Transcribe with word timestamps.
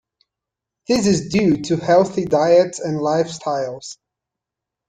This 0.87 1.05
is 1.05 1.29
due 1.29 1.61
to 1.65 1.75
healthy 1.77 2.25
diets 2.25 2.79
and 2.79 2.97
lifestyles. 2.99 3.97